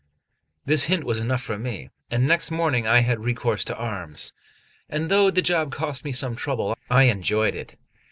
[0.65, 4.33] This hint was enough for me, and next morning I had recourse to arms;
[4.89, 7.77] and though the job cost me some trouble, I enjoyed it.